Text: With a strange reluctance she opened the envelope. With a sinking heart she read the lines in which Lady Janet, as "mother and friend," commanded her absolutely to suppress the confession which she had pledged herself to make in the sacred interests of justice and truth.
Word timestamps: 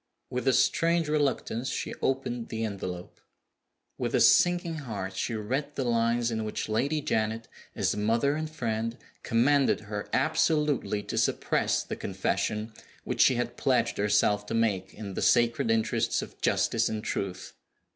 With 0.31 0.47
a 0.47 0.53
strange 0.53 1.07
reluctance 1.07 1.69
she 1.69 1.93
opened 2.01 2.49
the 2.49 2.65
envelope. 2.65 3.19
With 3.99 4.15
a 4.15 4.19
sinking 4.19 4.79
heart 4.79 5.15
she 5.15 5.35
read 5.35 5.75
the 5.75 5.83
lines 5.83 6.31
in 6.31 6.43
which 6.43 6.67
Lady 6.67 7.01
Janet, 7.01 7.47
as 7.75 7.95
"mother 7.95 8.33
and 8.35 8.49
friend," 8.49 8.97
commanded 9.21 9.81
her 9.81 10.09
absolutely 10.11 11.03
to 11.03 11.19
suppress 11.19 11.83
the 11.83 11.95
confession 11.95 12.73
which 13.03 13.21
she 13.21 13.35
had 13.35 13.57
pledged 13.57 13.99
herself 13.99 14.47
to 14.47 14.55
make 14.55 14.91
in 14.95 15.13
the 15.13 15.21
sacred 15.21 15.69
interests 15.69 16.23
of 16.23 16.41
justice 16.41 16.89
and 16.89 17.03
truth. 17.03 17.53